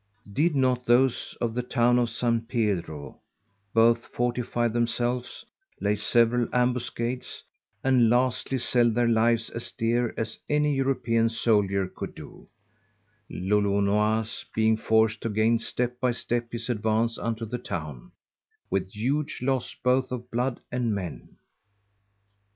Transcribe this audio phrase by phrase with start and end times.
[0.33, 3.19] Did not those of the Town of_ San Pedro
[3.75, 5.45] _both fortifie themselves,
[5.79, 7.43] lay several Ambuscades,
[7.83, 12.47] and lastly sell their lives as dear as any European Souldier could do;
[13.29, 18.11] Lolonois being forced to gain step by step his advance unto the Town,
[18.71, 21.37] with huge loss both of bloud and men?